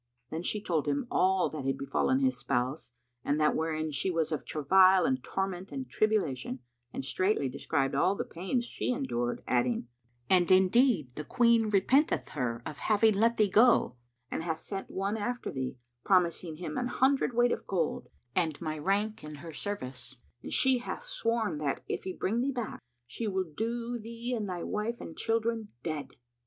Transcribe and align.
Then 0.31 0.41
she 0.41 0.59
told 0.63 0.87
him 0.87 1.05
all 1.11 1.47
that 1.51 1.63
had 1.63 1.77
befallen 1.77 2.21
his 2.21 2.35
spouse 2.35 2.91
and 3.23 3.39
that 3.39 3.55
wherein 3.55 3.91
she 3.91 4.09
was 4.09 4.31
of 4.31 4.43
travail 4.43 5.05
and 5.05 5.23
torment 5.23 5.71
and 5.71 5.87
tribulation, 5.91 6.57
and 6.91 7.05
straitly 7.05 7.47
described 7.47 7.93
all 7.93 8.15
the 8.15 8.23
pains 8.25 8.65
she 8.65 8.89
endured 8.91 9.43
adding, 9.47 9.89
"And 10.27 10.49
indeed 10.49 11.13
the 11.13 11.23
Queen 11.23 11.69
repenteth 11.69 12.29
her 12.29 12.63
of 12.65 12.79
having 12.79 13.13
let 13.13 13.37
thee 13.37 13.47
go 13.47 13.95
and 14.31 14.41
hath 14.41 14.57
sent 14.57 14.89
one 14.89 15.17
after 15.17 15.51
thee, 15.51 15.77
promising 16.03 16.55
him 16.55 16.79
an 16.79 16.87
hundred 16.87 17.35
weight 17.35 17.51
of 17.51 17.67
gold 17.67 18.09
and 18.35 18.59
my 18.59 18.79
rank 18.79 19.23
in 19.23 19.35
her 19.35 19.53
service; 19.53 20.15
and 20.41 20.51
she 20.51 20.79
hath 20.79 21.03
sworn 21.03 21.59
that, 21.59 21.83
if 21.87 22.05
he 22.05 22.11
bring 22.13 22.41
thee 22.41 22.51
back, 22.51 22.79
she 23.05 23.27
will 23.27 23.45
do 23.55 23.99
thee 23.99 24.33
and 24.35 24.49
thy 24.49 24.63
wife 24.63 24.99
and 24.99 25.15
children 25.15 25.67
dead." 25.83 26.09